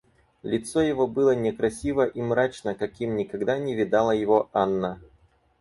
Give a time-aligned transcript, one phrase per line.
[0.41, 4.99] Лицо его было некрасиво и мрачно, каким никогда не видала его Анна.